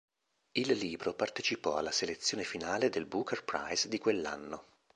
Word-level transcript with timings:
Il 0.53 0.71
libro 0.73 1.13
partecipò 1.13 1.75
alla 1.75 1.91
selezione 1.91 2.41
finale 2.43 2.89
del 2.89 3.05
Booker 3.05 3.43
Prize 3.43 3.87
di 3.87 3.99
quell'anno. 3.99 4.65